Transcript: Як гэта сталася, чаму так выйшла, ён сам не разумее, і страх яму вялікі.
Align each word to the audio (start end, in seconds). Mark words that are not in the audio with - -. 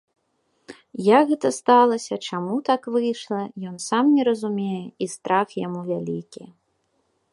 Як 1.17 1.23
гэта 1.31 1.51
сталася, 1.57 2.15
чаму 2.31 2.55
так 2.69 2.81
выйшла, 2.95 3.41
ён 3.73 3.77
сам 3.89 4.05
не 4.15 4.23
разумее, 4.31 4.81
і 5.07 5.09
страх 5.15 5.47
яму 5.67 5.79
вялікі. 5.93 6.43